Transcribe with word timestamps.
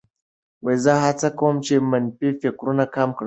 زه 0.83 0.93
هڅه 1.05 1.27
کوم 1.39 1.55
چې 1.65 1.73
منفي 1.91 2.29
فکرونه 2.41 2.83
کم 2.95 3.09
کړم. 3.15 3.19